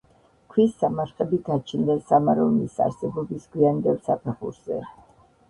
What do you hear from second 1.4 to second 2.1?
გაჩნდა